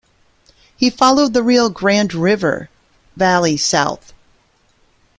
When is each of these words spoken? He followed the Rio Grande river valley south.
He 0.75 0.89
followed 0.89 1.33
the 1.35 1.43
Rio 1.43 1.69
Grande 1.69 2.15
river 2.15 2.71
valley 3.15 3.55
south. 3.55 4.13